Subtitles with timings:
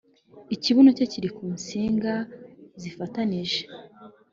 [0.55, 2.13] ikibuno cye kiri ku nsinga
[2.81, 3.61] zifatanije